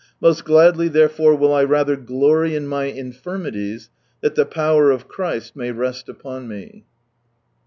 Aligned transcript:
Most 0.19 0.45
gladly 0.45 0.87
therefore 0.87 1.35
will 1.35 1.53
I 1.53 1.63
rather 1.63 1.95
glory 1.95 2.55
in 2.55 2.65
my 2.65 2.85
infirmities, 2.85 3.91
that 4.21 4.33
the 4.33 4.47
power 4.47 4.89
of 4.89 5.07
Christ 5.07 5.55
may 5.55 5.69
rest 5.71 6.09
upon 6.09 6.49
rae." 6.49 6.85